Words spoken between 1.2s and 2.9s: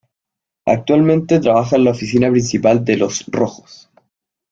trabaja en la oficina principal